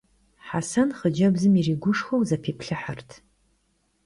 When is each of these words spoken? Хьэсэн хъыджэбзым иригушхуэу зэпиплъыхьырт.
Хьэсэн 0.47 0.89
хъыджэбзым 0.97 1.53
иригушхуэу 1.59 2.25
зэпиплъыхьырт. 2.29 3.09